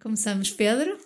[0.00, 0.96] Começamos, Pedro.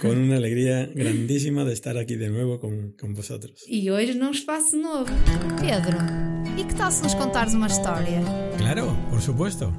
[0.00, 3.64] Con una alegría grandísima de estar aquí de nuevo con, con vosotros.
[3.68, 5.10] E hoje num espaço novo.
[5.60, 5.98] Pedro,
[6.56, 8.22] e que tal se nos contares uma história?
[8.56, 9.74] Claro, por supuesto.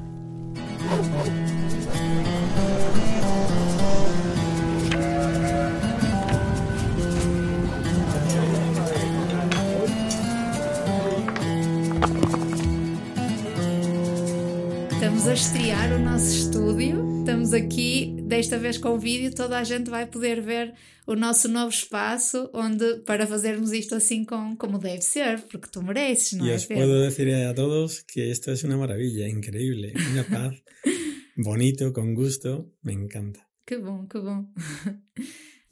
[15.30, 17.20] A estrear o nosso estúdio.
[17.20, 20.74] Estamos aqui, desta vez com vídeo, toda a gente vai poder ver
[21.06, 25.84] o nosso novo espaço, onde para fazermos isto assim com, como deve ser, porque tu
[25.84, 26.56] mereces, não Y é?
[26.56, 26.84] os Pedro?
[26.84, 30.64] puedo decir a todos que esto es una maravilla, increíble, una paz,
[31.38, 33.40] bonito, con gusto, me encanta.
[33.68, 34.48] Que bom, que bom.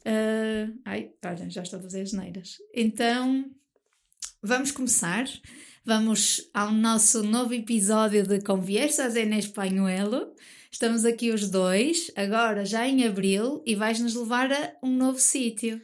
[0.06, 2.56] Ah, ai, olha, já estou a fazer as neiras.
[2.74, 3.44] Então,
[4.42, 5.26] vamos começar.
[5.92, 10.34] Vamos ao nosso novo episódio de Conversas em Espanhol.
[10.70, 15.80] Estamos aqui os dois, agora já em abril, e vais-nos levar a um novo sítio.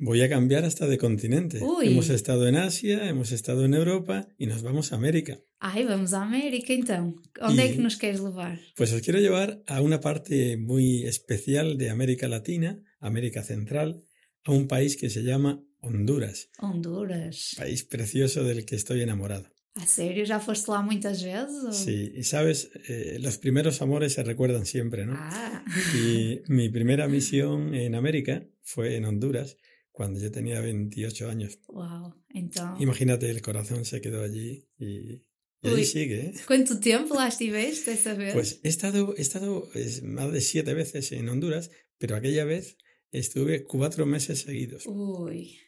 [0.00, 1.58] Voy a cambiar hasta de continente.
[1.62, 1.86] Uy.
[1.92, 5.38] Hemos estado en Asia, hemos estado en Europa y nos vamos a América.
[5.60, 7.14] Ai, vamos à América então.
[7.40, 8.58] Onde é E- que nos queres levar?
[8.76, 14.02] Pues os quiero llevar a una parte muy especial de América Latina, América Central,
[14.44, 17.54] a un país que se llama Honduras, Honduras.
[17.56, 19.48] país precioso del que estoy enamorado.
[19.74, 20.24] A sério?
[20.26, 21.62] Já foste lá muitas vezes?
[21.64, 25.14] ou- Sí, y sabes, Eh, los primeros amores se recuerdan siempre, ¿no?
[25.16, 25.64] Ah,
[25.94, 29.56] Y mi primera misión en América fue en Honduras,
[29.92, 31.58] cuando yo tenía 28 años.
[31.68, 32.14] uau.
[32.34, 35.22] Então, Imagínate, el corazón se quedó allí y,
[35.62, 35.84] y Uy.
[35.84, 36.20] sigue.
[36.26, 36.34] ¿eh?
[36.46, 38.32] quanto tempo lá estiveste essa vez?
[38.34, 42.76] Pues he estado, he estado es, más de siete veces en Honduras, pero aquella vez
[43.12, 45.58] estuve cuatro meses seguidos, Ui.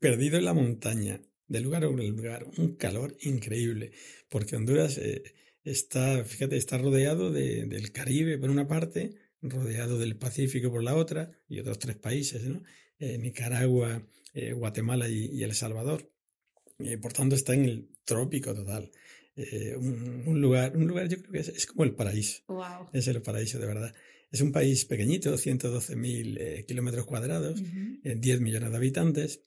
[0.00, 3.92] Perdido en la montaña, de lugar a lugar, un calor increíble,
[4.28, 5.22] porque Honduras eh,
[5.64, 10.94] está, fíjate, está rodeado de- del Caribe por una parte, rodeado del Pacífico por la
[10.96, 12.62] otra, y otros tres países, ¿no?
[12.98, 16.10] Eh, Nicaragua, eh, Guatemala y, y El Salvador.
[17.02, 18.90] Por tanto, está en el trópico total.
[19.76, 22.42] Un, un lugar, un lugar yo creo que es, es como el paraíso.
[22.92, 23.94] Es el paraíso de verdad.
[24.30, 28.00] Es un país pequeñito, 112.000 eh, kilómetros cuadrados, Uhum.
[28.04, 29.42] eh, 10 millones de habitantes,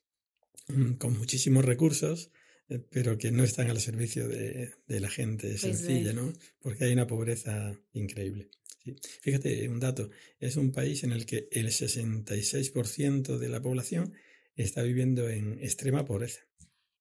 [0.97, 2.31] con muchísimos recursos,
[2.69, 6.14] eh, pero que no están al servicio de, de la gente Pues sencilla.
[6.14, 6.34] ¿no?
[6.59, 8.50] Porque hay una pobreza increíble.
[8.84, 8.96] sí.
[9.22, 10.09] Fíjate, un dato,
[10.40, 14.14] es un país en el que el 66% de la población
[14.56, 16.41] está viviendo en extrema pobreza.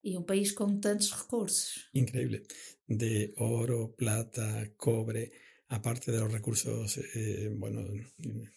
[0.04, 1.88] E um país com tantos recursos.
[1.92, 2.42] Increíble.
[2.88, 5.30] De oro, plata, cobre,
[5.68, 7.86] aparte de los recursos, eh, bueno,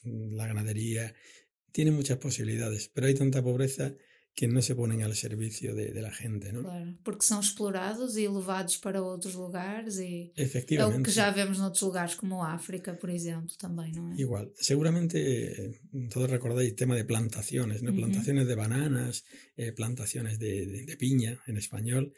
[0.04, 1.14] la ganadería,
[1.72, 3.96] tiene muchas posibilidades, pero hay tanta pobreza
[4.38, 6.62] que no se ponen al servicio de, de la gente, ¿no?
[6.64, 6.94] Claro.
[7.06, 11.82] Porque são explorados e levados para outros lugares e é o que já vemos noutros
[11.84, 14.16] lugares como a África, por exemplo, também, não é?
[14.20, 15.80] Igual, seguramente eh,
[16.14, 17.94] todos recordáis el tema de plantaciones, ¿no?
[17.96, 19.24] Plantaciones de bananas,
[19.56, 22.12] eh, plantaciones de, de- de piña en español,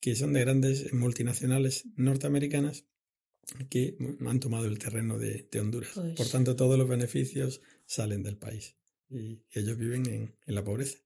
[0.00, 2.84] que son de grandes multinacionales norteamericanas
[3.68, 5.90] que han tomado el terreno de, de Honduras.
[5.94, 6.14] Pues.
[6.14, 8.76] Por tanto, todos los beneficios salen del país
[9.10, 10.98] y ellos viven en, en la pobreza.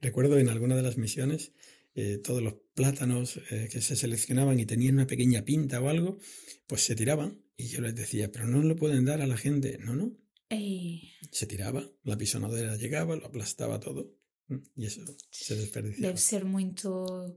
[0.00, 1.52] Recuerdo en alguna de las misiones
[1.94, 6.18] eh, todos los plátanos eh, que se seleccionaban y tenían una pequeña pinta o algo,
[6.66, 9.78] pues se tiraban y yo les decía, pero no lo pueden dar a la gente.
[9.78, 10.16] No, no,
[10.48, 14.14] Ei, se tiraba, la pisonadera llegaba, lo aplastaba todo
[14.76, 15.00] y eso
[15.30, 16.08] se desperdiciaba.
[16.08, 17.36] deve ser muito.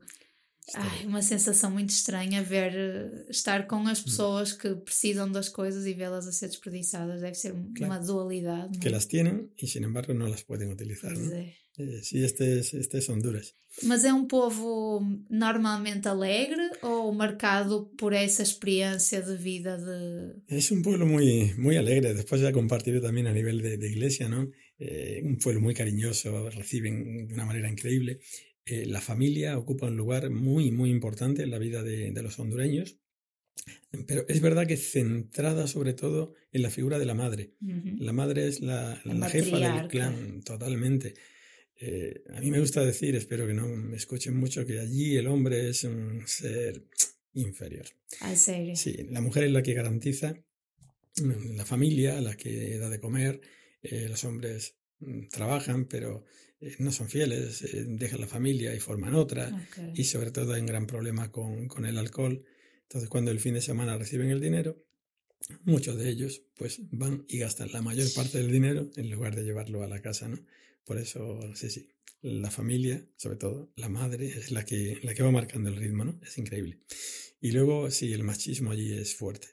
[0.68, 1.08] Está Ai, bien.
[1.10, 3.88] uma sensação muito estranha ver eh, estar com Hum.
[3.88, 7.22] as pessoas que precisam das coisas e vê-las a ser desperdiçadas.
[7.22, 8.06] Deve ser uma Claro.
[8.06, 8.74] dualidade.
[8.74, 8.92] não Que é?
[8.92, 11.14] las tienen y sin embargo no las pueden utilizar.
[11.14, 11.36] Pois ¿no?
[11.36, 11.54] é.
[11.78, 13.54] Eh, sí, este es, este es Honduras.
[13.84, 20.00] Mas é um povo normalmente alegre ou marcado por essa experiência de vida de.
[20.48, 24.30] Es un pueblo muy, muy alegre, después ya compartiré también a nivel de, de iglesia,
[24.30, 24.50] ¿no?
[24.80, 28.20] Eh, un pueblo muy cariñoso, reciben de una manera increíble.
[28.66, 32.40] Eh, la familia ocupa un lugar muy, muy importante en la vida de, de los
[32.40, 32.98] hondureños,
[34.08, 37.54] pero es verdad que centrada sobre todo en la figura de la madre.
[38.00, 41.14] La madre es la, La la jefa del clan, totalmente.
[41.78, 45.28] Eh, a mí me gusta decir, espero que no me escuchen mucho, que allí el
[45.28, 46.84] hombre es un ser
[47.34, 47.86] inferior.
[48.22, 48.76] A sério.
[48.76, 50.36] Sí, la mujer es la que garantiza
[51.22, 53.42] mm, la familia, la que da de comer.
[53.84, 54.76] eh, los hombres
[55.30, 56.26] trabajan, pero
[56.60, 59.52] eh, no son fieles, eh, dejan la familia y forman otra.
[59.94, 62.44] Y sobre todo hay un gran problema con, con el alcohol.
[62.84, 64.86] Entonces, cuando el fin de semana reciben el dinero,
[65.64, 69.44] muchos de ellos pues van y gastan la mayor parte del dinero en lugar de
[69.44, 70.40] llevarlo a la casa, ¿no?
[70.84, 71.90] Por eso, sí, sí,
[72.22, 76.06] la familia, sobre todo, la madre, es la que, la que va marcando el ritmo,
[76.06, 76.20] ¿no?
[76.24, 76.80] Es increíble.
[77.42, 79.48] Y luego, sí, el machismo allí es fuerte.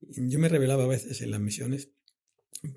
[0.00, 1.90] Yo me revelaba a veces en las misiones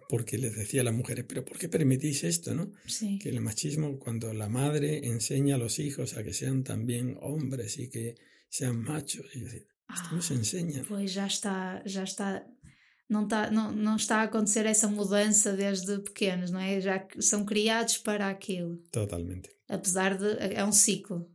[0.07, 2.71] porque les decía a las mujeres, pero ¿por qué permitís esto, no?
[2.85, 3.19] Sí.
[3.19, 7.77] Que el machismo, cuando la madre enseña a los hijos a que sean también hombres
[7.77, 8.15] y que
[8.49, 10.83] sean machos, y decir, esto no se enseña.
[10.87, 12.45] Pois já está, já está,
[13.09, 16.79] não está, não, não está a acontecer essa mudança desde pequenos, não é?
[16.79, 18.77] Já são criados para aquilo.
[18.91, 19.49] Totalmente.
[19.67, 21.29] Apesar de, é um ciclo.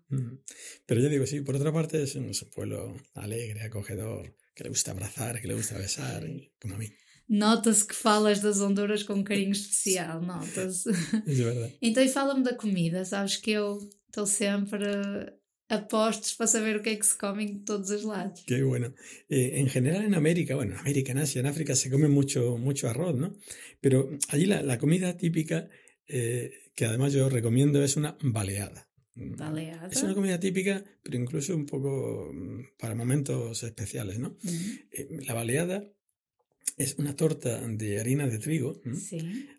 [0.87, 4.93] Pero yo digo, sí, por otra parte es un pueblo alegre, acogedor, que le gusta
[4.93, 6.25] abrazar, que le gusta besar,
[6.61, 6.89] como a mí.
[7.29, 10.89] Nota-se que falas das Honduras com um carinho especial, nota-se.
[11.27, 11.71] Es verdad.
[11.83, 13.79] Então, e fala-me da comida, sabes que eu
[14.09, 14.85] estou sempre
[15.69, 18.43] a postos para saber o que é que se come em todos os lados.
[18.47, 18.95] Qué bueno.
[19.29, 22.57] Eh, en general en América, bueno, en América, en Asia, en África se come mucho,
[22.57, 23.37] mucho arroz, ¿no?
[23.81, 25.69] Pero allí la, la comida típica,
[26.07, 28.89] eh, que además yo recomiendo, es una baleada.
[29.15, 29.89] Baleada.
[29.89, 34.39] Es una comida típica, pero incluso un poco mm, para momentos especiales, ¿no?
[34.93, 35.85] Eh, La baleada
[36.77, 38.81] es una torta de harina de trigo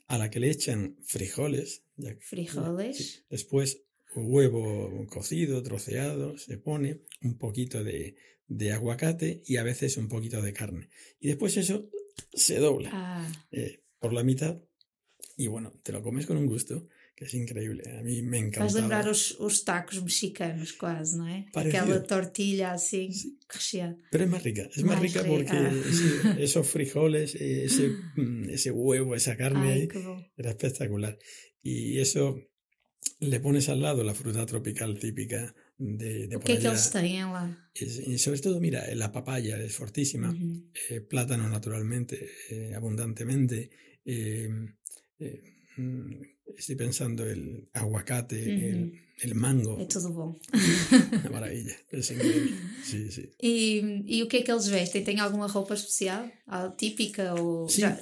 [0.08, 2.98] a la que le echan frijoles, ya- Frijoles.
[2.98, 3.20] Sí.
[3.30, 3.84] Después
[4.16, 8.16] huevo cocido, troceado, se pone un poquito de,
[8.48, 10.90] de aguacate y a veces un poquito de carne.
[11.20, 11.90] Y después eso
[12.34, 14.62] se dobla Ah, eh, por la mitad
[15.38, 16.88] y bueno, te lo comes con un gusto
[17.20, 17.84] que es increíble.
[18.00, 18.80] A mí me faz encanta.
[18.80, 21.46] lembrar os, os tacos mexicanos, quase, não é?
[21.52, 21.84] Parecido.
[21.84, 23.38] Aquela tortilha assim, Sí.
[23.54, 23.98] recheada.
[24.10, 25.34] Pero es más rica, es más, Más rica rica.
[25.34, 29.88] porque sí, esos frijoles, eh, ese, mm, ese huevo, esa carne ahí,
[30.38, 31.18] era espectacular.
[31.62, 32.40] Y eso
[33.20, 36.72] le pones al lado la fruta tropical típica de, de O por que têm
[37.34, 37.70] lá?
[37.76, 40.72] Es- y sobre todo, mira, la papaya es fortísima, Uhum.
[40.90, 42.16] eh, plátano naturalmente,
[42.50, 43.70] eh, abundantemente.
[44.06, 44.50] eh,
[45.20, 45.59] eh,
[46.58, 48.38] estoy pensando el aguacate,
[48.70, 48.92] el, Ujú.
[49.22, 50.32] el mango, É tudo bom.
[52.14, 52.54] increíble.
[52.84, 53.30] Sí, sí.
[53.42, 55.04] E, e o que é que eles vestem?
[55.04, 56.30] Tem alguma roupa especial?
[56.48, 57.34] Ah, típica?
[57.36, 57.82] Ou Sim.
[57.82, 58.00] já-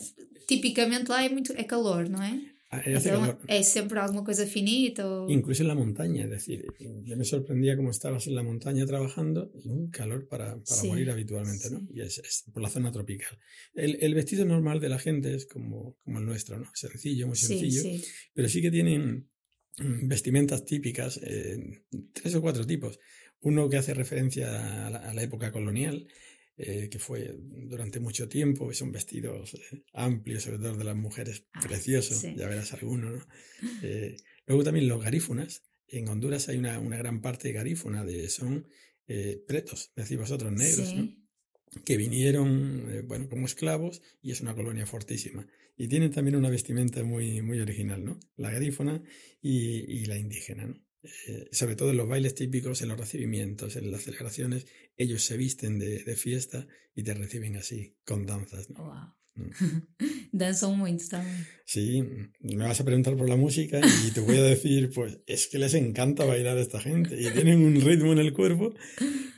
[0.48, 2.40] tipicamente lá é muito é calor, não é?
[2.70, 3.40] Ah, hace Então, calor.
[3.48, 5.04] é sempre alguma coisa finita?
[5.30, 6.66] Incluso en la montaña, es decir,
[7.06, 10.88] yo me sorprendía cómo estabas en la montaña trabajando y un calor para, para Sí,
[10.90, 11.80] morir habitualmente, ¿no?
[11.80, 11.88] sí.
[11.94, 13.38] Y es, es por la zona tropical.
[13.74, 16.70] El, el vestido normal de la gente es como, como el nuestro, ¿no?
[16.74, 18.02] Sencillo, muy sencillo, sim.
[18.34, 19.30] pero sí que tienen
[19.80, 21.84] vestimentas típicas, eh,
[22.14, 23.00] tres o cuatro tipos.
[23.40, 26.08] Uno que hace referencia a la, a la época colonial,
[26.58, 30.96] eh, que fue durante mucho tiempo, y son vestidos eh, amplios, sobre todo de las
[30.96, 32.34] mujeres, Ah, preciosos, sí.
[32.36, 33.28] ya verás alguno, ¿no?
[33.84, 35.64] Eh, luego también los garífunas.
[35.88, 38.68] En Honduras hay una, una gran parte de garífuna, de, son
[39.48, 41.10] pretos, decís vosotros, negros, ¿no?
[41.86, 45.48] Que vinieron bueno, como esclavos y es una colonia fortísima.
[45.78, 48.20] Y tienen también una vestimenta muy, muy original, ¿no?
[48.36, 49.02] La garífona
[49.42, 50.87] y, y la indígena, ¿no?
[51.28, 54.66] Eh, sobre todo en los bailes típicos, en los recibimientos, en las celebraciones,
[54.96, 58.70] ellos se visten de, de fiesta y te reciben así, con danzas.
[58.70, 58.88] ¿no?
[58.88, 59.18] Uau.
[59.38, 59.82] Mm.
[60.34, 61.46] Dançam muito também.
[61.66, 62.04] Sí,
[62.42, 65.60] me vas a preguntar por la música y te voy a decir, pues es que
[65.60, 68.74] les encanta bailar a esta gente y tienen un ritmo en el cuerpo.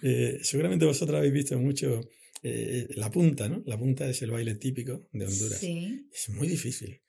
[0.02, 2.02] Eh, seguramente vosotros habéis visto mucho
[2.42, 3.62] eh, la punta, ¿no?
[3.66, 5.60] La punta es el baile típico de Honduras.
[5.60, 6.08] Sim.
[6.14, 7.02] Es muy difícil,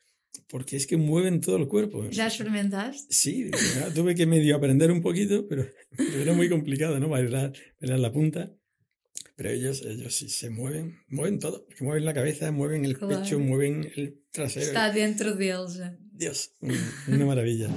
[0.49, 2.05] porque es que mueven todo el cuerpo.
[2.11, 3.07] Já experimentaste?
[3.13, 3.51] Sí,
[3.95, 5.67] tuve que medio aprender un poquito, pero,
[5.97, 7.09] pero era muy complicado, ¿no?
[7.09, 8.53] Bailar, bailar la punta.
[9.37, 13.23] Pero ellos, ellos sí se mueven, mueven todo, porque mueven la cabeza, mueven el Claro.
[13.23, 14.67] pecho, mueven el trasero.
[14.67, 15.97] Está dentro deles já.
[16.13, 17.69] Dios, un- una maravilla.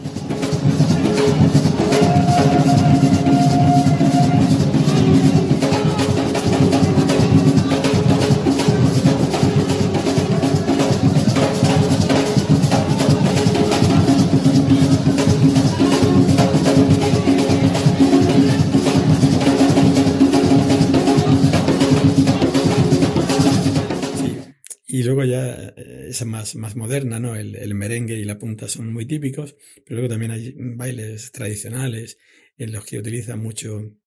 [25.03, 27.35] Y luego ya eh, esa más, más moderna, ¿no?
[27.35, 32.17] El, el merengue y la punta son muy típicos, pero luego también hay bailes tradicionales
[32.57, 33.97] en los que utilizan mucho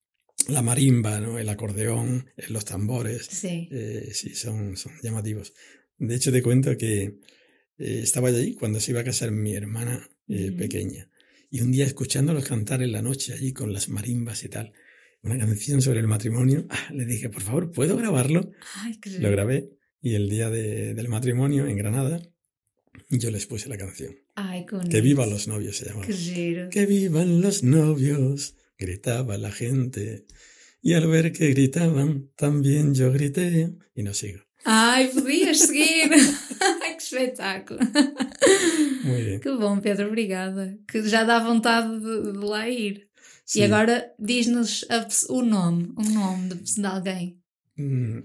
[0.49, 1.39] la marimba, ¿no?
[1.39, 3.27] El acordeón, eh, los tambores.
[3.27, 3.69] Sim.
[3.71, 5.53] Eh, sí, son, son llamativos.
[5.99, 10.09] De hecho, te cuento que eh, estaba allí cuando se iba a casar mi hermana
[10.29, 11.11] eh, pequeña.
[11.51, 14.73] Y un día escuchándolos cantar en la noche allí con las marimbas y tal,
[15.21, 18.51] una canción sobre el matrimonio, ah, le dije, por favor, ¿puedo grabarlo?
[19.21, 22.21] Lo grabé y el día de- del matrimonio en Granada,
[23.11, 24.15] yo les puse la canción.
[24.35, 24.91] Que bonito.
[24.91, 26.07] Que vivan los novios se llamaba.
[26.07, 26.69] Que giro.
[26.71, 30.27] Que vivan los novios, gritaba la gente.
[30.83, 33.73] Y al ver que gritaban, también yo grité.
[33.95, 34.41] Y no sigo.
[34.65, 36.11] Ai, podias seguir.
[36.11, 37.81] Que espetáculo.
[39.05, 39.41] Muy bien.
[39.41, 40.77] Que bom, Pedro, obrigada.
[40.87, 43.09] Que já dá vontade de, de lá ir.
[43.45, 43.61] Sí.
[43.61, 44.85] E agora diz-nos
[45.29, 47.39] o nome, o nome de, de alguém.
[47.79, 48.23] Mm,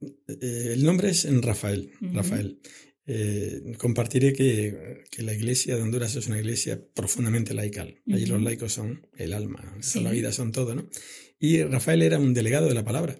[0.00, 1.92] eh, el nombre es Rafael.
[2.00, 2.14] Ujú.
[2.14, 2.60] Rafael.
[3.10, 8.02] eh, compartiré que, que, la iglesia de Honduras es una iglesia profundamente laical.
[8.12, 10.90] Allí los laicos son el alma, son la vida, son todo, ¿no?
[11.38, 13.16] Y Rafael era un delegado de la palabra.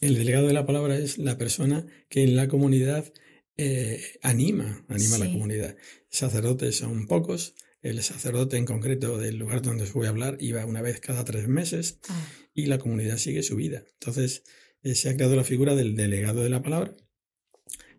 [0.00, 3.12] El delegado de la palabra es la persona que en la comunidad
[3.56, 5.76] eh, anima, anima a la comunidad.
[6.08, 7.54] Sacerdotes son pocos.
[7.82, 11.24] El sacerdote en concreto del lugar donde os voy a hablar iba una vez cada
[11.24, 12.28] tres meses ah.
[12.54, 13.84] y la comunidad sigue su vida.
[13.94, 14.44] Entonces
[14.82, 16.96] eh, se ha creado la figura del delegado de la palabra,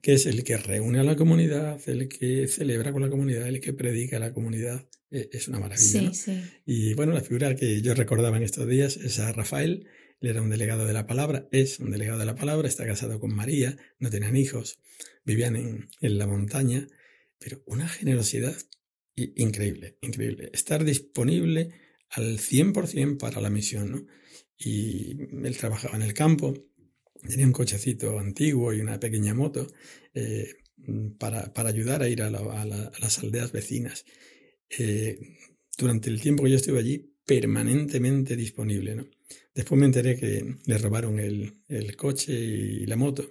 [0.02, 3.62] que es el que reúne a la comunidad, el que celebra con la comunidad, el
[3.62, 4.88] que predica a la comunidad.
[5.12, 6.12] Eh, es una maravilla.
[6.66, 9.88] Y bueno, la figura que yo recordaba en estos días es a Rafael.
[10.22, 13.20] Él era un delegado de la palabra, es un delegado de la palabra, está casado
[13.20, 14.80] con María, no tenían hijos,
[15.26, 16.88] vivían en, en la montaña,
[17.40, 18.56] pero una generosidad
[19.16, 20.50] increíble, increíble.
[20.54, 21.74] Estar disponible
[22.10, 24.06] al 100% para la misión, ¿no?
[24.58, 26.54] Y él trabajaba en el campo,
[27.28, 29.68] tenía un cochecito antiguo y una pequeña moto
[30.14, 30.56] eh,
[31.18, 34.06] para, para, ayudar a ir a, las aldeas vecinas.
[34.70, 35.20] Eh,
[35.78, 38.96] durante el tiempo que yo estuve allí, permanentemente disponible.
[38.96, 39.08] ¿no?
[39.54, 43.30] Después me enteré que le robaron el, el coche y la moto.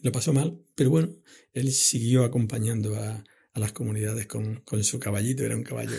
[0.00, 1.14] Lo pasó mal, pero bueno,
[1.52, 3.22] él siguió acompañando a,
[3.56, 5.96] a las comunidades con, con, su caballito, era un caballo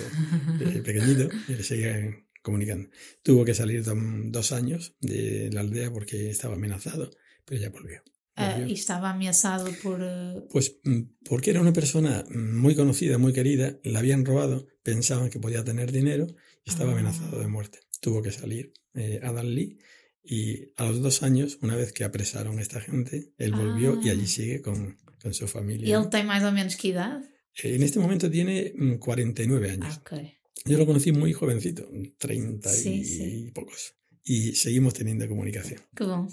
[0.62, 2.90] eh, pequeñito, y le seguía comunicando.
[3.24, 7.12] Tuvo que salir dos años de la aldea porque estaba amenazado,
[7.46, 8.02] pero ya volvió.
[8.38, 10.00] Ah, ¿Y estaba amenazado por...?
[10.02, 15.30] Eh, pues mm, porque era una persona muy conocida, muy querida, la habían robado, pensaban
[15.30, 16.28] que podía tener dinero
[16.64, 17.50] y estaba amenazado de ah.
[17.50, 17.80] muerte.
[18.00, 19.80] Tuvo que salir eh, a Dalí
[20.24, 24.10] y a los dos años, una vez que apresaron a esta gente, él volvió y
[24.10, 24.28] allí ah.
[24.28, 25.90] sigue con, con su familia.
[25.90, 27.22] ¿Y él tiene más o menos qué edad?
[27.64, 29.98] En este momento tiene 49 mm, años.
[29.98, 30.37] Okay.
[30.66, 33.94] Yo lo conocí muy jovencito, 30 y pocos.
[34.24, 35.82] Y seguimos teniendo comunicación.
[35.96, 36.28] Que bom.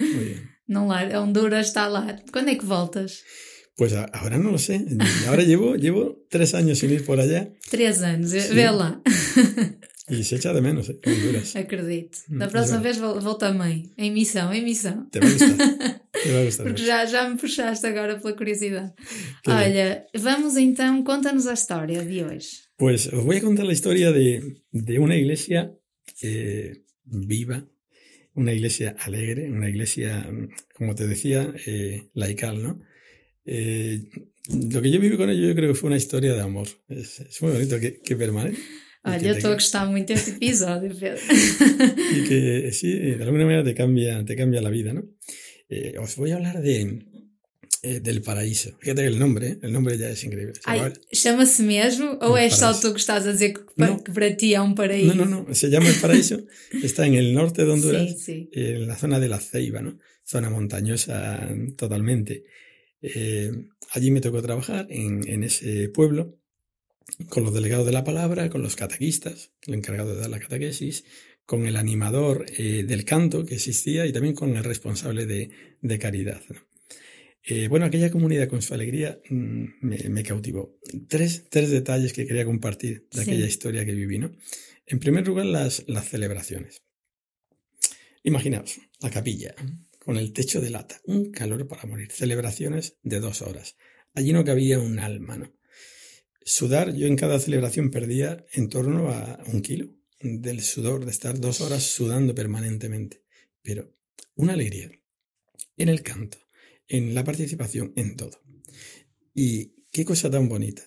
[0.00, 0.50] muy bien.
[0.68, 2.22] No Honduras está lá.
[2.32, 3.24] ¿Cuándo es que voltas?
[3.76, 4.86] Pues ahora no lo sé.
[5.26, 7.52] Ahora llevo, llevo tres años sin ir por allá.
[7.70, 8.54] Tres años, sí.
[8.54, 9.02] vê lá.
[10.08, 11.56] E se echa de menos, eh, Honduras.
[11.56, 12.18] Acredito.
[12.28, 13.92] Mm, da próxima vez vou, vou também.
[13.96, 15.08] Em missão, em missão.
[15.10, 15.30] Te vai
[16.62, 18.92] Porque já, já me puxaste agora pela curiosidade.
[19.42, 20.22] Que Olha, bem.
[20.22, 22.62] vamos então, conta-nos a história de hoje.
[22.76, 25.72] Pues os voy a contar la historia de, de una iglesia
[26.22, 27.64] eh, viva,
[28.34, 30.26] una iglesia alegre, una iglesia,
[30.74, 32.80] como te decía, eh, laical, ¿no?
[33.44, 34.00] Eh,
[34.70, 36.68] lo que yo viví con ellos yo creo que fue una historia de amor.
[36.88, 38.58] Es, es muy bonito que, que permanece.
[39.04, 41.18] Olha, eu estou a gostar muito deste episodio, Pedro.
[42.16, 45.02] y que sí, de alguna manera te cambia, te cambia la vida, ¿no?
[45.72, 47.06] Eh, os voy a hablar de,
[47.82, 48.76] eh, del paraíso.
[48.78, 50.52] Fíjate que el nombre, el nombre ya es increíble.
[51.10, 52.18] Chama-se mesmo?
[52.20, 54.04] Ou é só tú que estás a dizer que, no.
[54.04, 55.14] que para ti é un paraíso?
[55.14, 56.44] No, no, no, se llama el paraíso.
[56.82, 58.60] Está en el norte de Honduras, sí, sí.
[58.60, 59.98] en la zona de la Ceiba, ¿no?
[60.24, 62.44] Zona montañosa totalmente.
[63.00, 63.50] Eh,
[63.92, 66.36] allí me tocó trabajar en, en ese pueblo
[67.30, 71.04] con los delegados de la palabra, con los catequistas, el encargado de dar la catequesis,
[71.46, 75.98] con el animador eh, del canto que existía y también con el responsable de, de
[75.98, 76.40] caridad.
[77.44, 80.78] Eh, bueno, aquella comunidad con su alegría mm, me, me, cautivó.
[81.08, 84.18] Tres, tres detalles que quería compartir de aquella historia que viví.
[84.18, 84.32] ¿no?
[84.86, 86.82] En primer lugar, las, las celebraciones.
[88.22, 89.54] Imaginaos, la capilla,
[89.98, 93.76] con el techo de lata, un calor para morir, celebraciones de dos horas.
[94.14, 95.52] Allí no cabía un alma, ¿no?
[96.44, 101.38] Sudar, yo en cada celebración perdía en torno a un kilo del sudor, de estar
[101.38, 103.22] dos horas sudando permanentemente.
[103.62, 103.96] Pero
[104.34, 104.90] una alegría
[105.76, 106.38] en el canto,
[106.88, 108.40] en la participación, en todo.
[109.34, 110.82] Y qué cosa tan bonita.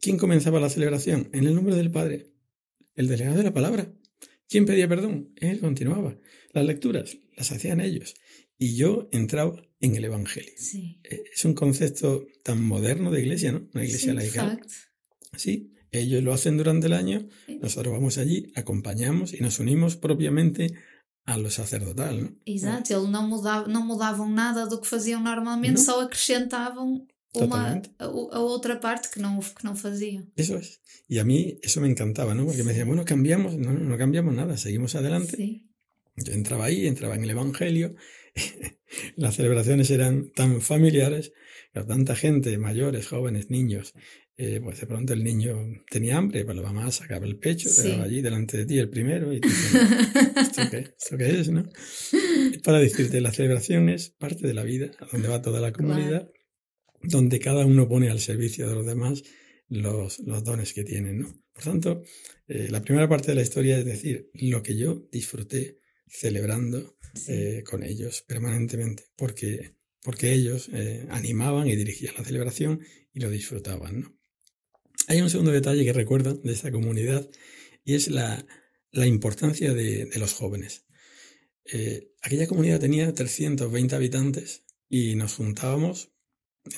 [0.00, 1.30] ¿Quién comenzaba la celebración?
[1.32, 2.32] En el nombre del Padre,
[2.94, 3.92] el delegado de la palabra.
[4.48, 5.32] ¿Quién pedía perdón?
[5.36, 6.18] Él continuaba.
[6.52, 8.14] Las lecturas las hacían ellos.
[8.58, 10.52] Y yo entraba en el Evangelio.
[10.56, 11.00] Sí.
[11.04, 13.68] Eh, es un concepto tan moderno de iglesia, ¿no?
[13.74, 14.60] Una iglesia sí, laical.
[15.36, 17.28] Sí, ellos lo hacen durante el año,
[17.60, 20.74] nosotros vamos allí, acompañamos y nos unimos propiamente
[21.26, 22.36] a lo sacerdotal, ¿no?
[22.44, 25.84] Exato, eles não mudavam, não mudavam nada do que faziam normalmente, não.
[25.84, 30.30] só acrescentavam uma, a, a, otra parte que no, que no faziam.
[30.36, 30.80] Eso es.
[31.08, 32.44] Y a mí eso me encantaba, ¿no?
[32.44, 35.64] Porque me decían, bueno, cambiamos, no, no cambiamos nada, seguimos adelante.
[36.16, 37.94] Yo entraba ahí, entraba en el Evangelio,
[39.16, 41.32] las celebraciones eran tan familiares,
[41.72, 43.94] tanta gente, mayores, jóvenes, niños,
[44.36, 47.82] eh, pues de pronto el niño tenía hambre, pues la mamá sacaba el pecho, sí.
[47.82, 49.48] te allí delante de ti el primero y tú,
[50.40, 51.50] ¿esto qué, ¿esto qué es?
[51.50, 51.64] ¿no?
[52.64, 56.28] Para decirte, la celebración es parte de la vida, a donde va toda la comunidad,
[57.00, 59.22] donde cada uno pone al servicio de los demás
[59.68, 61.20] los, los dones que tienen.
[61.20, 61.32] ¿no?
[61.52, 62.02] Por tanto,
[62.48, 67.32] eh, la primera parte de la historia es decir, lo que yo disfruté celebrando sí.
[67.32, 70.68] eh, con ellos permanentemente, porque porque ellos
[71.08, 72.80] animaban y dirigían la celebración
[73.14, 74.00] y lo disfrutaban.
[74.00, 74.13] ¿no?
[75.06, 77.28] Hay un segundo detalle que recuerdo de esta comunidad
[77.84, 78.46] y es la,
[78.90, 80.84] la importancia de, de, los jóvenes.
[81.64, 86.10] Eh, aquella comunidad tenía 320 habitantes y nos juntábamos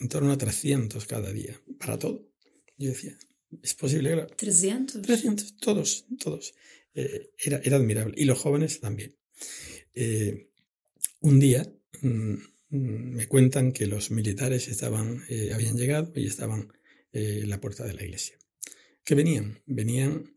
[0.00, 2.28] en torno a 300 cada día, para todo.
[2.76, 3.16] Yo decía,
[3.62, 4.12] ¿es posible?
[4.12, 4.26] Claro.
[4.36, 5.02] 300.
[5.02, 6.54] 300, todos, todos.
[6.94, 8.14] Eh, era, era, admirable.
[8.16, 9.16] Y los jóvenes también.
[9.94, 10.50] Eh,
[11.20, 12.34] un día mmm,
[12.70, 16.72] me cuentan que los militares estaban, habían llegado y estaban
[17.18, 18.36] eh, la puerta de la iglesia.
[19.02, 20.34] Que venían, venían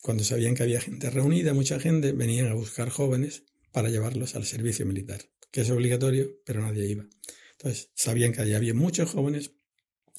[0.00, 4.46] cuando sabían que había gente reunida, mucha gente, venían a buscar jóvenes para llevarlos al
[4.46, 7.06] servicio militar, que es obligatorio, pero nadie iba.
[7.52, 9.52] Entonces, sabían que allí había muchos jóvenes,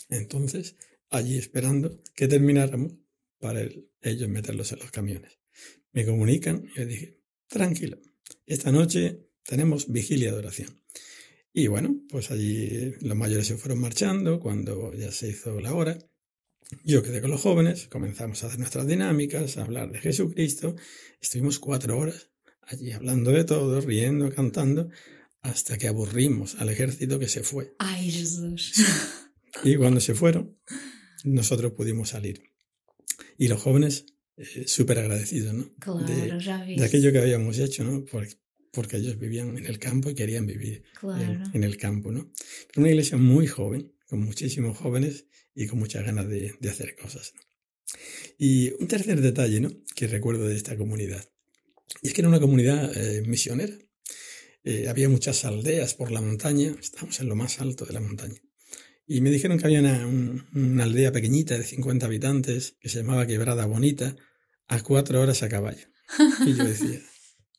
[0.10, 0.76] entonces,
[1.10, 2.94] allí esperando que termináramos
[3.40, 5.40] para el, ellos meterlos en los camiones.
[5.92, 7.98] Me comunican y yo dije, tranquilo,
[8.46, 10.85] esta noche tenemos vigilia de oración.
[11.58, 15.98] Y bueno, pues allí los mayores se fueron marchando cuando ya se hizo la hora.
[16.84, 20.76] Yo quedé con los jóvenes, comenzamos a hacer nuestras dinámicas, a hablar de Jesucristo.
[21.22, 22.30] Estuvimos cuatro horas
[22.62, 24.90] allí hablando de todo, riendo, cantando,
[25.44, 27.74] hasta que aburrimos al ejército que se fue.
[27.80, 28.74] Ay, Jesús.
[29.64, 30.60] Y cuando se fueron,
[31.24, 32.44] nosotros pudimos salir.
[33.38, 35.70] Y los jóvenes eh, súper agradecidos, ¿no?
[35.80, 38.04] Claro, de, ya de, aquello que habíamos hecho, ¿no?
[38.04, 38.36] Porque,
[38.76, 41.24] porque, ellos vivían en el campo y querían vivir claro.
[41.24, 42.32] en, en, el campo, ¿no?
[42.68, 46.96] Pero una iglesia muy joven, con muchísimos jóvenes y con muchas ganas de, de hacer
[46.96, 47.34] cosas.
[47.36, 47.42] ¿no?
[48.38, 49.72] Y un tercer detalle, ¿no?
[49.96, 51.24] Que recuerdo de esta comunidad.
[52.02, 53.74] Y es que era una comunidad eh, misionera.
[54.64, 58.42] Eh, había muchas aldeas por la montaña, estábamos en lo más alto de la montaña.
[59.08, 63.00] Y me dijeron que había una, un, una, aldea pequeñita de 50 habitantes que se
[63.00, 64.16] llamaba Quebrada Bonita,
[64.68, 65.88] a cuatro horas a caballo.
[66.46, 67.00] Y yo decía,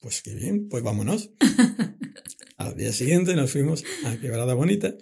[0.01, 1.31] pues qué bien, pues vámonos.
[2.57, 4.95] Al día siguiente nos fuimos a Quebrada Bonita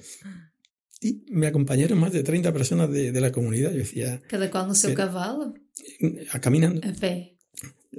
[1.01, 3.71] y me acompañaron más de 30 personas de, de la comunidad.
[3.73, 4.21] Yo decía...
[4.29, 5.55] ¿Cada cual pero, cavalo?
[6.31, 6.81] A, caminando.
[6.87, 7.39] A pé.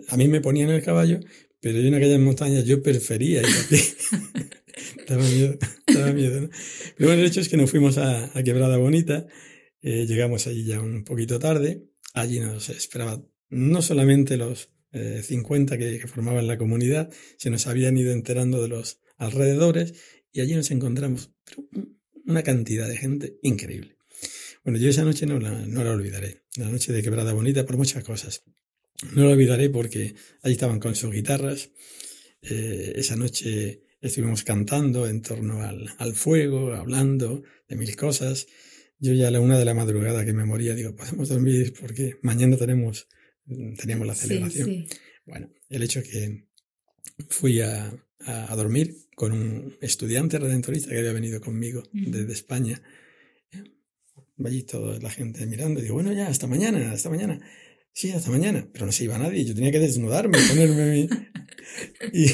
[0.09, 1.19] A mí me ponían el caballo,
[1.61, 3.83] pero yo en aquellas montañas yo prefería ir a pie.
[5.07, 6.49] daba miedo, daba miedo, ¿no?
[6.97, 9.27] Pero bueno, el hecho es que nos fuimos a, a Quebrada Bonita,
[9.81, 15.77] eh, llegamos allí ya un poquito tarde, allí nos esperaba no solamente los eh, 50
[15.77, 19.93] que, formaban la comunidad, se nos habían ido enterando de los alrededores
[20.31, 21.31] y allí nos encontramos
[22.25, 23.97] una cantidad de gente increíble.
[24.63, 27.77] Bueno, yo esa noche no la, no la olvidaré, la noche de Quebrada Bonita por
[27.77, 28.43] muchas cosas.
[29.13, 31.69] No la olvidaré porque allí estaban con sus guitarras,
[32.41, 38.45] eh, esa noche Estuvimos cantando en torno al, al, fuego, hablando de mil cosas.
[38.99, 42.19] Yo ya a la una de la madrugada que me moría, digo, podemos dormir porque
[42.21, 43.07] mañana tenemos,
[43.77, 44.67] teníamos la celebración.
[44.67, 44.97] Sí, sí.
[45.25, 46.47] Bueno, el hecho que
[47.29, 52.11] fui a, a, a, dormir con un estudiante redentorista que había venido conmigo mm.
[52.11, 52.81] desde España.
[54.43, 57.39] Allí toda la gente mirando, digo, bueno, ya, hasta mañana, hasta mañana.
[57.93, 58.67] Sí, hasta mañana.
[58.73, 61.09] Pero no se iba nadie, yo tenía que desnudarme, ponerme mi...
[62.13, 62.29] Y,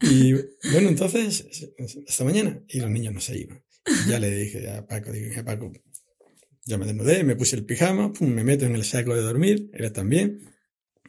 [0.00, 0.32] y
[0.72, 1.46] bueno, entonces,
[2.08, 2.64] hasta mañana.
[2.68, 3.62] Y los niños no se iban.
[3.86, 5.72] Y ya le dije a Paco, dije, a Paco,
[6.66, 9.70] yo me desnudé, me puse el pijama, pum, me meto en el saco de dormir,
[9.72, 10.40] él también.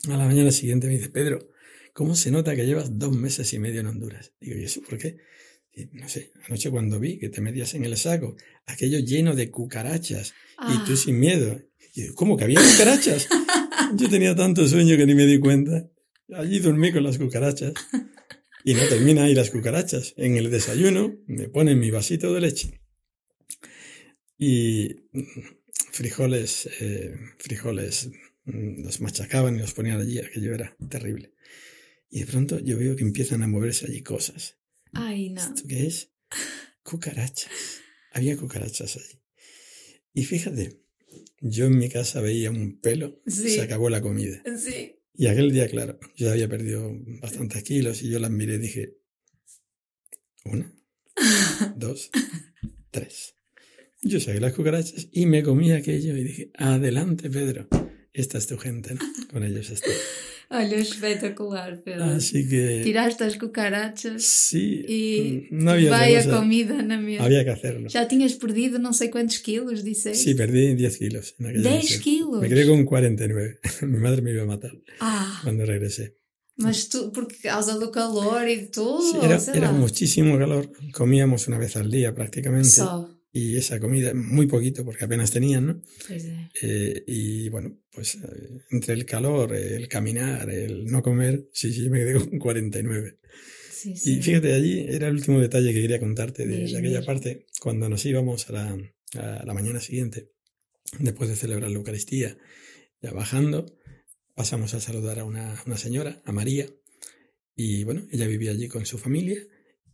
[0.08, 1.50] A la mañana siguiente me dice, Pedro,
[1.94, 4.34] ¿cómo se nota que llevas dos meses y medio en Honduras?
[4.40, 5.18] Digo, ¿y eso por qué?
[5.74, 8.36] Y, no sé, anoche cuando vi que te metías en el saco,
[8.68, 10.72] aquello lleno de cucarachas, ah.
[10.74, 11.60] y tú sin miedo.
[11.96, 13.28] Y digo, ¿cómo que había cucarachas?
[13.96, 15.90] Yo tenía tanto sueño que ni me di cuenta.
[16.34, 17.74] Allí dormí con las cucarachas.
[18.64, 20.14] Y no termina ahí las cucarachas.
[20.18, 22.82] En el desayuno me ponen mi vasito de leche.
[24.38, 25.10] Y
[25.92, 28.10] frijoles, eh, frijoles
[28.46, 31.34] mm, los machacaban y los ponían allí, aquello era terrible.
[32.10, 34.58] Y de pronto yo veo que empiezan a moverse allí cosas.
[34.94, 35.42] Ay, no.
[35.42, 36.12] ¿Esto qué es?
[36.84, 37.52] Cucarachas.
[38.12, 39.22] Había cucarachas allí.
[40.14, 40.82] Y fíjate,
[41.42, 43.50] yo en mi casa veía un pelo, sí.
[43.50, 44.42] se acabó la comida.
[44.58, 44.96] Sí.
[45.14, 48.98] Y aquel día, claro, yo había perdido bastantes kilos y yo las miré y dije,
[50.46, 50.74] una,
[51.76, 52.10] dos,
[52.92, 53.37] tres.
[54.02, 57.68] Yo saqué las cucarachas y me comí aquello y dije, adelante Pedro,
[58.14, 59.02] esta es tu gente, ¿no?
[59.32, 59.94] Con ellos estoy.
[60.50, 62.06] Olha, espetacular, Pedro.
[62.06, 62.82] Así que...
[62.82, 67.26] Tiraste as cucarachas sí, e no había vai a comida na mesa.
[67.26, 67.90] Había que hacerlo.
[67.90, 70.24] Já tinhas perdido não sei quantos quilos, disseste?
[70.24, 71.36] Sí, perdí 10 kilos.
[71.40, 72.00] En 10 noche.
[72.00, 72.40] kilos?
[72.40, 73.60] Me quedé con 49.
[73.92, 75.42] Mi madre me iba a matar ah.
[75.44, 76.16] cuando regresé.
[76.56, 79.04] Mas tú, por causa do calor e de todo?
[79.04, 80.72] Sí, era, era muchísimo calor.
[80.94, 82.70] Comíamos una vez al día prácticamente.
[82.70, 83.17] So.
[83.32, 85.82] Y esa comida, muy poquito porque apenas tenían, ¿no?
[86.08, 86.34] Pues sí.
[86.62, 91.90] eh, y bueno, pues eh, entre el calor, el caminar, el no comer, sí, sí,
[91.90, 93.20] me quedé con 49.
[93.72, 94.14] Sí, sí.
[94.14, 97.90] Y fíjate, allí era el último detalle que quería contarte de, de aquella parte, cuando
[97.90, 98.78] nos íbamos a la,
[99.16, 100.32] a la mañana siguiente,
[101.00, 102.38] después de celebrar la Eucaristía,
[103.02, 103.78] ya bajando,
[104.34, 106.68] pasamos a saludar a una, una señora, a María,
[107.56, 109.38] y bueno, ella vivía allí con su familia,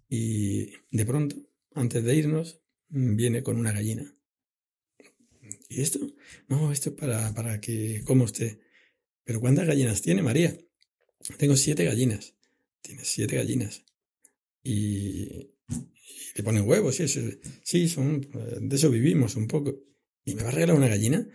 [0.07, 1.35] y de pronto,
[1.73, 2.62] antes de irnos,
[2.93, 4.15] viene con una gallina.
[5.69, 5.99] ¿Y esto?
[6.47, 8.59] No, esto es para, para que coma usted.
[9.23, 10.55] ¿Pero cuántas gallinas tiene, María?
[11.37, 12.35] Tengo siete gallinas.
[12.81, 13.83] Tienes siete gallinas.
[14.61, 17.07] Y, y le ponen huevos, sí,
[17.63, 19.75] sí, son, eh, de eso vivimos un poco.
[20.23, 21.27] ¿Y me va a regalar una gallina?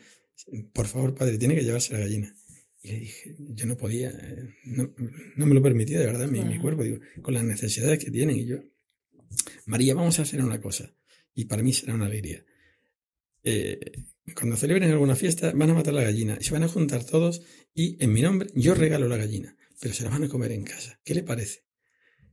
[0.72, 2.34] Por favor, padre, tiene que llevarse la gallina.
[2.80, 4.94] Y le dije, yo no podía, eh, no,
[5.36, 8.36] no me lo permitía de verdad mi, mi cuerpo, digo, con las necesidades que tienen.
[8.36, 8.58] Y yo,
[9.66, 10.94] María, vamos a hacer una cosa.
[11.40, 12.44] Y para mí será una alegría.
[13.44, 13.78] Eh,
[14.34, 17.42] cuando celebren alguna fiesta, van a matar la gallina y se van a juntar todos
[17.74, 20.64] y en mi nombre yo regalo la gallina, pero se la van a comer en
[20.64, 21.00] casa.
[21.04, 21.64] ¿Qué le parece?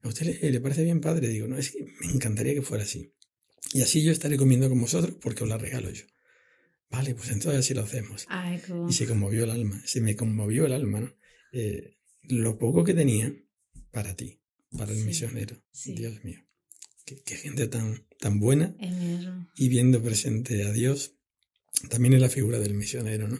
[0.01, 1.27] ¿A usted le, le parece bien, padre?
[1.29, 3.13] Digo, no, es que me encantaría que fuera así.
[3.73, 6.05] Y así yo estaré comiendo con vosotros porque os la regalo yo.
[6.89, 8.25] Vale, pues entonces así lo hacemos.
[8.89, 11.15] Y se conmovió el alma, se me conmovió el alma, ¿no?
[11.51, 13.31] Eh, lo poco que tenía
[13.91, 14.41] para ti,
[14.75, 15.61] para el Sí, misionero.
[15.71, 15.93] sí.
[15.93, 16.39] Dios mío.
[17.05, 18.75] Qué, qué gente tan, tan buena
[19.55, 21.13] y viendo presente a Dios,
[21.91, 23.39] también en la figura del misionero, ¿no?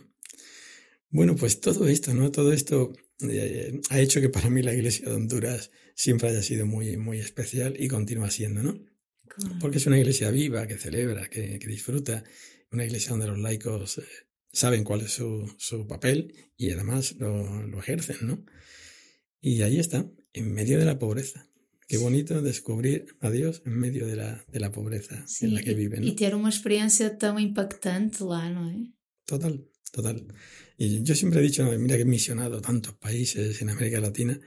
[1.09, 2.29] Bueno, pues todo esto, ¿no?
[2.29, 2.93] Todo esto
[3.27, 7.17] eh, ha hecho que para mí la iglesia de Honduras siempre haya sido muy, muy
[7.17, 8.79] especial y continúa siendo, ¿no?
[9.27, 9.55] Claro.
[9.59, 12.23] Porque es una iglesia viva, que celebra, que, que disfruta,
[12.71, 14.03] una iglesia donde los laicos eh,
[14.51, 18.45] saben cuál es su, su papel y además lo, lo ejercen, ¿no?
[19.41, 21.49] Y ahí está, en medio de la pobreza.
[21.87, 25.73] Qué bonito descubrir a Dios en medio de la, de la pobreza en la que
[25.75, 26.03] viven.
[26.03, 26.15] ¿no?
[26.15, 28.75] ter uma experiência tão impactante lá, não é?
[29.27, 30.25] Total, total.
[30.77, 34.39] Y yo siempre he dicho, mira que he misionado tantos países en América Latina,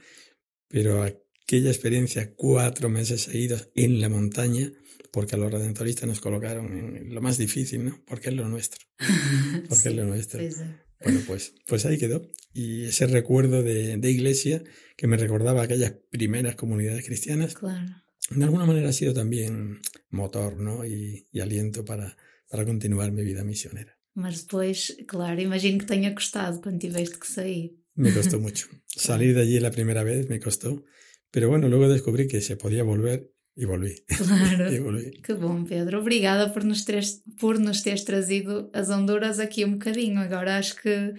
[0.67, 4.71] pero aquella experiencia cuatro meses seguidos en la montaña,
[5.11, 8.03] porque a los redentoristas nos colocaron en lo más difícil, ¿no?
[8.05, 8.85] Porque es lo nuestro.
[9.69, 10.41] Porque es lo nuestro.
[10.41, 10.88] é.
[11.03, 12.21] Bueno, pues, pues ahí quedó.
[12.53, 14.63] Y ese recuerdo de, de iglesia
[14.97, 17.85] que me recordaba aquellas primeras comunidades cristianas, Claro.
[18.31, 20.85] de alguna manera ha sido también motor, ¿no?
[20.85, 22.17] Y, y aliento para,
[22.49, 23.97] para continuar mi vida misionera.
[24.13, 27.75] Mas depois, claro, imagino que tenha custado quando tiveste que sair.
[27.95, 28.67] Me costó mucho.
[28.87, 30.83] Salir de allí la primera vez me costó,
[31.31, 33.31] pero bueno, luego descubrí que se podía volver
[33.61, 33.95] y volví.
[34.17, 34.65] Claro.
[34.75, 35.11] Y volví.
[35.25, 35.99] Que bom, Pedro.
[35.99, 40.19] Obrigada por nos, teres, por nos teres trazido as Honduras aqui um bocadinho.
[40.21, 41.13] Agora acho que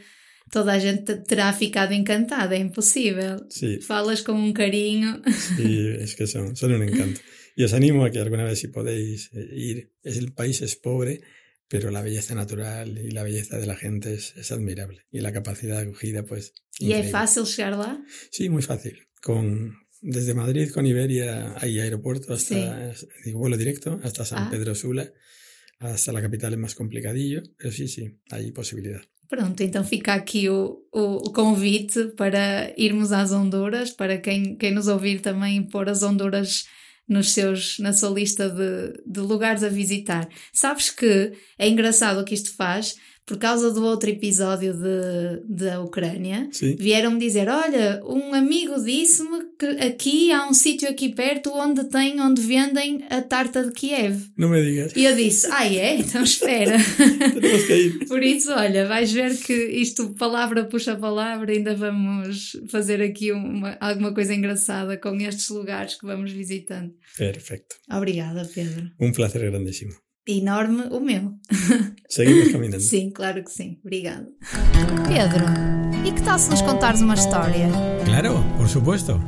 [0.51, 3.37] toda a gente te- terá ficado encantada, é impossível.
[3.51, 5.21] Sí, Falas com um carinho.
[5.57, 7.21] sí, es que son, son un encanto.
[7.57, 9.77] Y os animo a que alguna vez si podéis eh, ir.
[10.03, 11.21] Es el país es pobre,
[11.69, 15.05] pero la belleza natural y la belleza de la gente es, es admirable.
[15.13, 16.53] Y la capacidad de acogida, pues.
[16.81, 17.11] E é increíble.
[17.13, 17.93] fácil chegar lá?
[18.31, 18.97] Sí, muy fácil.
[19.23, 22.93] Con, desde Madrid con Iberia hay aeropuerto hasta,
[23.25, 24.51] digo, vuelo directo hasta San Ah.
[24.51, 25.11] Pedro Sula.
[25.79, 29.01] Hasta la capital es más complicadillo, pero sí, sí, hay posibilidad.
[29.29, 34.73] Pronto, então fica aqui o, o, o convite para irmos às Honduras, para quem, quem
[34.75, 36.67] nos ouvir também pôr as Honduras
[37.09, 40.29] nos seus, na sua lista de, de lugares a visitar.
[40.53, 45.81] Sabes que é engraçado o que isto faz, por causa do outro episódio de, da
[45.81, 51.85] Ucrânia, vieram-me dizer: Olha, um amigo disse-me que aqui há um sítio aqui perto onde
[51.85, 54.31] tem, onde vendem a tarta de Kiev.
[54.37, 54.93] no me digas.
[54.97, 55.97] E eu disse: Ah, é?
[56.11, 56.77] Então espera.
[56.77, 58.07] Ir.
[58.09, 63.77] Por isso, olha, vais ver que isto, palavra puxa palavra, ainda vamos fazer aqui uma,
[63.81, 66.93] alguma coisa engraçada com estes lugares que vamos visitando.
[67.17, 67.77] Perfecto.
[67.91, 68.91] Obrigada, Pedro.
[68.99, 69.93] Un placer grandísimo.
[70.31, 71.33] Enorme o meu.
[72.09, 72.81] Seguimos caminando.
[72.83, 73.79] Sim, claro que sim.
[73.83, 74.29] Obrigada.
[75.09, 75.45] Pedro,
[76.07, 77.69] e que tal se nos contares uma história?
[78.05, 79.21] Claro, por supuesto.